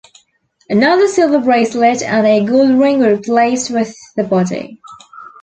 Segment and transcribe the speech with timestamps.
[0.67, 4.81] Another silver bracelet and a gold ring were placed with the body.